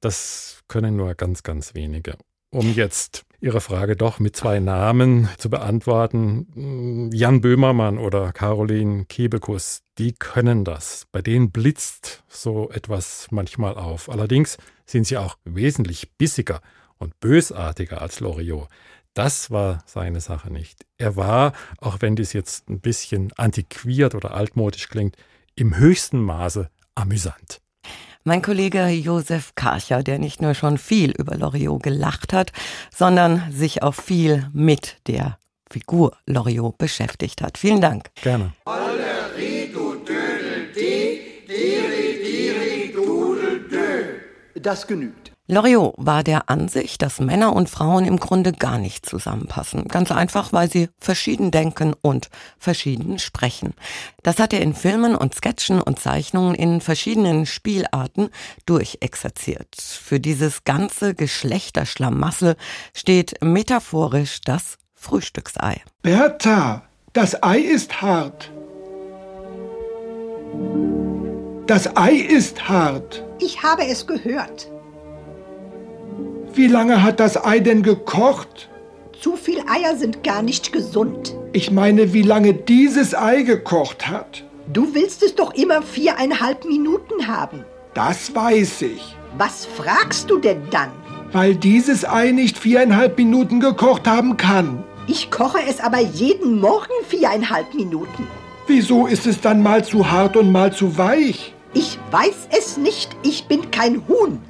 das 0.00 0.62
können 0.68 0.96
nur 0.96 1.14
ganz, 1.14 1.42
ganz 1.42 1.74
wenige. 1.74 2.16
Um 2.50 2.72
jetzt 2.74 3.24
Ihre 3.42 3.62
Frage 3.62 3.96
doch 3.96 4.18
mit 4.18 4.36
zwei 4.36 4.60
Namen 4.60 5.30
zu 5.38 5.48
beantworten. 5.48 7.10
Jan 7.10 7.40
Böhmermann 7.40 7.96
oder 7.96 8.32
Caroline 8.32 9.06
Kebekus, 9.06 9.80
die 9.96 10.12
können 10.12 10.64
das. 10.64 11.06
Bei 11.10 11.22
denen 11.22 11.50
blitzt 11.50 12.22
so 12.28 12.70
etwas 12.70 13.28
manchmal 13.30 13.76
auf. 13.76 14.10
Allerdings 14.10 14.58
sind 14.84 15.06
sie 15.06 15.16
auch 15.16 15.38
wesentlich 15.44 16.12
bissiger 16.18 16.60
und 16.98 17.18
bösartiger 17.20 18.02
als 18.02 18.20
Loriot. 18.20 18.68
Das 19.14 19.50
war 19.50 19.82
seine 19.86 20.20
Sache 20.20 20.52
nicht. 20.52 20.84
Er 20.98 21.16
war, 21.16 21.54
auch 21.78 21.96
wenn 22.00 22.16
dies 22.16 22.34
jetzt 22.34 22.68
ein 22.68 22.80
bisschen 22.80 23.32
antiquiert 23.38 24.14
oder 24.14 24.34
altmodisch 24.34 24.88
klingt, 24.88 25.16
im 25.54 25.78
höchsten 25.78 26.20
Maße 26.20 26.68
amüsant. 26.94 27.62
Mein 28.22 28.42
Kollege 28.42 28.86
Josef 28.88 29.54
Karcher, 29.54 30.02
der 30.02 30.18
nicht 30.18 30.42
nur 30.42 30.52
schon 30.52 30.76
viel 30.76 31.10
über 31.12 31.36
Loriot 31.36 31.82
gelacht 31.82 32.34
hat, 32.34 32.52
sondern 32.94 33.50
sich 33.50 33.82
auch 33.82 33.94
viel 33.94 34.46
mit 34.52 34.98
der 35.06 35.38
Figur 35.70 36.14
Loriot 36.26 36.76
beschäftigt 36.76 37.40
hat. 37.40 37.56
Vielen 37.56 37.80
Dank. 37.80 38.10
Gerne. 38.22 38.52
Das 44.54 44.86
genügt. 44.86 45.29
Loriot 45.50 45.94
war 45.96 46.22
der 46.22 46.48
Ansicht, 46.48 47.02
dass 47.02 47.18
Männer 47.18 47.54
und 47.54 47.68
Frauen 47.68 48.04
im 48.04 48.20
Grunde 48.20 48.52
gar 48.52 48.78
nicht 48.78 49.04
zusammenpassen. 49.04 49.88
Ganz 49.88 50.12
einfach, 50.12 50.52
weil 50.52 50.70
sie 50.70 50.88
verschieden 51.00 51.50
denken 51.50 51.92
und 52.00 52.30
verschieden 52.58 53.18
sprechen. 53.18 53.74
Das 54.22 54.38
hat 54.38 54.52
er 54.52 54.60
in 54.60 54.74
Filmen 54.74 55.16
und 55.16 55.34
Sketchen 55.34 55.82
und 55.82 55.98
Zeichnungen 55.98 56.54
in 56.54 56.80
verschiedenen 56.80 57.46
Spielarten 57.46 58.30
durchexerziert. 58.64 59.74
Für 59.76 60.20
dieses 60.20 60.62
ganze 60.62 61.14
Geschlechterschlamassel 61.14 62.54
steht 62.94 63.42
metaphorisch 63.42 64.40
das 64.42 64.78
Frühstücksei. 64.94 65.82
Bertha, 66.02 66.82
das 67.12 67.42
Ei 67.42 67.58
ist 67.58 68.00
hart. 68.00 68.52
Das 71.66 71.96
Ei 71.96 72.12
ist 72.12 72.68
hart. 72.68 73.24
Ich 73.40 73.64
habe 73.64 73.84
es 73.86 74.06
gehört. 74.06 74.68
Wie 76.54 76.66
lange 76.66 77.02
hat 77.02 77.20
das 77.20 77.42
Ei 77.44 77.60
denn 77.60 77.82
gekocht? 77.82 78.68
Zu 79.20 79.36
viel 79.36 79.60
Eier 79.68 79.96
sind 79.96 80.24
gar 80.24 80.42
nicht 80.42 80.72
gesund. 80.72 81.34
Ich 81.52 81.70
meine, 81.70 82.12
wie 82.12 82.22
lange 82.22 82.54
dieses 82.54 83.14
Ei 83.14 83.42
gekocht 83.42 84.08
hat. 84.08 84.44
Du 84.72 84.94
willst 84.94 85.22
es 85.22 85.34
doch 85.34 85.54
immer 85.54 85.82
viereinhalb 85.82 86.64
Minuten 86.64 87.26
haben. 87.28 87.64
Das 87.94 88.34
weiß 88.34 88.82
ich. 88.82 89.16
Was 89.38 89.66
fragst 89.66 90.30
du 90.30 90.38
denn 90.38 90.62
dann? 90.70 90.90
Weil 91.32 91.54
dieses 91.54 92.04
Ei 92.04 92.32
nicht 92.32 92.58
viereinhalb 92.58 93.16
Minuten 93.16 93.60
gekocht 93.60 94.08
haben 94.08 94.36
kann. 94.36 94.82
Ich 95.06 95.30
koche 95.30 95.58
es 95.68 95.80
aber 95.80 96.00
jeden 96.00 96.60
Morgen 96.60 96.92
viereinhalb 97.08 97.74
Minuten. 97.74 98.26
Wieso 98.66 99.06
ist 99.06 99.26
es 99.26 99.40
dann 99.40 99.62
mal 99.62 99.84
zu 99.84 100.10
hart 100.10 100.36
und 100.36 100.50
mal 100.50 100.72
zu 100.72 100.98
weich? 100.98 101.54
Ich 101.74 101.98
weiß 102.10 102.48
es 102.56 102.76
nicht. 102.76 103.16
Ich 103.22 103.46
bin 103.46 103.70
kein 103.70 104.02
Huhn. 104.08 104.40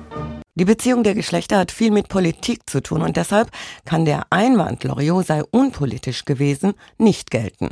Die 0.57 0.65
Beziehung 0.65 1.05
der 1.05 1.15
Geschlechter 1.15 1.59
hat 1.59 1.71
viel 1.71 1.93
mit 1.93 2.09
Politik 2.09 2.69
zu 2.69 2.83
tun 2.83 3.03
und 3.03 3.17
deshalb 3.17 3.51
kann 3.85 4.05
der 4.05 4.25
Einwand, 4.31 4.83
Loriot 4.83 5.27
sei 5.27 5.43
unpolitisch 5.51 6.25
gewesen, 6.25 6.75
nicht 6.99 7.31
gelten. 7.31 7.69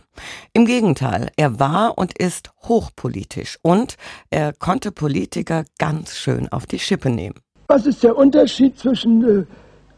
Im 0.53 0.65
Gegenteil, 0.65 1.31
er 1.37 1.59
war 1.59 1.99
und 1.99 2.17
ist 2.17 2.53
hochpolitisch 2.69 3.59
und 3.63 3.97
er 4.31 4.53
konnte 4.53 4.93
Politiker 4.93 5.65
ganz 5.79 6.17
schön 6.17 6.49
auf 6.53 6.67
die 6.67 6.79
Schippe 6.79 7.11
nehmen. 7.11 7.35
Was 7.67 7.85
ist 7.85 8.05
der 8.05 8.17
Unterschied 8.17 8.79
zwischen 8.79 9.43
äh, 9.43 9.45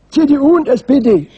CDU 0.08 0.56
und 0.56 0.68
SPD? 0.68 1.28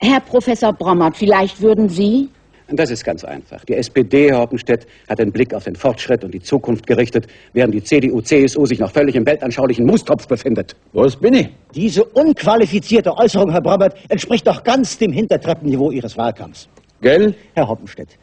Herr 0.00 0.20
Professor 0.20 0.72
Brommert, 0.74 1.16
vielleicht 1.16 1.62
würden 1.62 1.88
Sie 1.88 2.28
das 2.68 2.90
ist 2.90 3.04
ganz 3.04 3.24
einfach. 3.24 3.64
Die 3.64 3.74
SPD, 3.74 4.30
Herr 4.30 4.40
Hoppenstedt, 4.40 4.86
hat 5.08 5.18
den 5.18 5.30
Blick 5.30 5.52
auf 5.54 5.64
den 5.64 5.76
Fortschritt 5.76 6.24
und 6.24 6.32
die 6.32 6.40
Zukunft 6.40 6.86
gerichtet, 6.86 7.26
während 7.52 7.74
die 7.74 7.82
CDU, 7.82 8.20
CSU 8.20 8.64
sich 8.64 8.78
noch 8.78 8.90
völlig 8.90 9.14
im 9.16 9.26
weltanschaulichen 9.26 9.84
Mustopf 9.84 10.26
befindet. 10.26 10.74
Was 10.92 11.16
bin 11.16 11.34
ich? 11.34 11.48
Diese 11.74 12.04
unqualifizierte 12.04 13.16
Äußerung, 13.16 13.50
Herr 13.50 13.60
Brabert, 13.60 13.96
entspricht 14.08 14.46
doch 14.46 14.62
ganz 14.64 14.96
dem 14.98 15.12
Hintertreppenniveau 15.12 15.90
Ihres 15.90 16.16
Wahlkampfs. 16.16 16.68
Gell? 17.02 17.34
Herr 17.54 17.68
Hoppenstedt, 17.68 18.16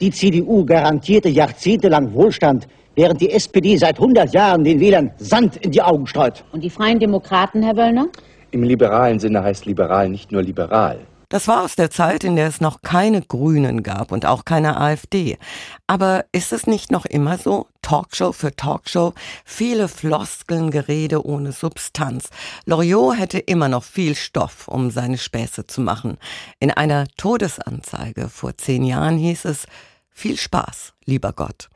die 0.00 0.10
CDU 0.10 0.64
garantierte 0.66 1.30
jahrzehntelang 1.30 2.12
Wohlstand, 2.12 2.68
während 2.96 3.20
die 3.20 3.30
SPD 3.30 3.76
seit 3.76 3.98
100 3.98 4.34
Jahren 4.34 4.62
den 4.62 4.78
Wählern 4.78 5.10
Sand 5.16 5.56
in 5.64 5.70
die 5.70 5.80
Augen 5.80 6.06
streut. 6.06 6.44
Und 6.52 6.62
die 6.62 6.70
Freien 6.70 6.98
Demokraten, 6.98 7.62
Herr 7.62 7.76
Wöllner? 7.76 8.08
Im 8.50 8.62
liberalen 8.62 9.18
Sinne 9.18 9.42
heißt 9.42 9.64
liberal 9.64 10.08
nicht 10.10 10.32
nur 10.32 10.42
liberal. 10.42 10.98
Das 11.28 11.48
war 11.48 11.64
aus 11.64 11.74
der 11.74 11.90
Zeit, 11.90 12.22
in 12.22 12.36
der 12.36 12.48
es 12.48 12.60
noch 12.60 12.82
keine 12.82 13.20
Grünen 13.20 13.82
gab 13.82 14.12
und 14.12 14.26
auch 14.26 14.44
keine 14.44 14.80
AfD. 14.80 15.38
Aber 15.86 16.24
ist 16.32 16.52
es 16.52 16.66
nicht 16.66 16.90
noch 16.92 17.04
immer 17.04 17.38
so? 17.38 17.66
Talkshow 17.82 18.32
für 18.32 18.54
Talkshow, 18.54 19.14
viele 19.44 19.88
Floskeln, 19.88 20.70
Gerede 20.70 21.24
ohne 21.24 21.52
Substanz. 21.52 22.30
Loriot 22.64 23.18
hätte 23.18 23.38
immer 23.38 23.68
noch 23.68 23.84
viel 23.84 24.14
Stoff, 24.14 24.66
um 24.66 24.90
seine 24.90 25.18
Späße 25.18 25.66
zu 25.66 25.80
machen. 25.80 26.18
In 26.58 26.70
einer 26.70 27.06
Todesanzeige 27.16 28.28
vor 28.28 28.56
zehn 28.56 28.84
Jahren 28.84 29.18
hieß 29.18 29.44
es, 29.44 29.66
viel 30.10 30.36
Spaß, 30.36 30.94
lieber 31.04 31.32
Gott. 31.32 31.68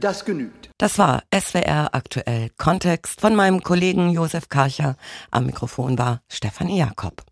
Das 0.00 0.24
genügt. 0.24 0.70
Das 0.78 0.98
war 0.98 1.22
SWR 1.34 1.90
aktuell 1.92 2.48
Kontext 2.56 3.20
von 3.20 3.34
meinem 3.36 3.62
Kollegen 3.62 4.10
Josef 4.10 4.48
Karcher. 4.48 4.96
Am 5.30 5.44
Mikrofon 5.44 5.98
war 5.98 6.22
Stefanie 6.28 6.78
Jakob. 6.78 7.22